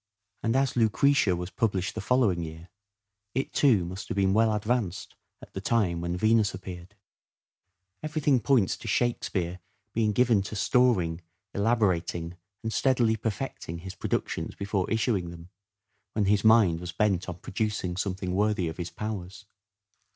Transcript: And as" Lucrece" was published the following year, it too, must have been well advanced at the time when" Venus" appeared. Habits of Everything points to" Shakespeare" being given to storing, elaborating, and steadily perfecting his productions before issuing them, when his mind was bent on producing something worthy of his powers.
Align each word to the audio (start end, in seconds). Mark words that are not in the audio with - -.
And 0.41 0.55
as" 0.55 0.73
Lucrece" 0.75 1.27
was 1.37 1.51
published 1.51 1.93
the 1.93 2.01
following 2.01 2.41
year, 2.41 2.69
it 3.35 3.53
too, 3.53 3.85
must 3.85 4.07
have 4.07 4.15
been 4.17 4.33
well 4.33 4.51
advanced 4.51 5.13
at 5.43 5.53
the 5.53 5.61
time 5.61 6.01
when" 6.01 6.17
Venus" 6.17 6.55
appeared. 6.55 6.95
Habits 8.01 8.01
of 8.05 8.09
Everything 8.09 8.39
points 8.39 8.77
to" 8.77 8.87
Shakespeare" 8.87 9.59
being 9.93 10.11
given 10.11 10.41
to 10.41 10.55
storing, 10.55 11.21
elaborating, 11.53 12.35
and 12.63 12.73
steadily 12.73 13.15
perfecting 13.15 13.77
his 13.77 13.93
productions 13.93 14.55
before 14.55 14.89
issuing 14.89 15.29
them, 15.29 15.49
when 16.13 16.25
his 16.25 16.43
mind 16.43 16.79
was 16.79 16.91
bent 16.91 17.29
on 17.29 17.37
producing 17.37 17.95
something 17.95 18.33
worthy 18.33 18.67
of 18.67 18.77
his 18.77 18.89
powers. 18.89 19.45